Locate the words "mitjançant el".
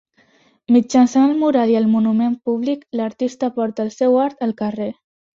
0.75-1.35